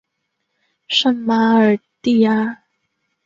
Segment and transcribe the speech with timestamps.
[0.87, 2.63] 圣马尔蒂阿。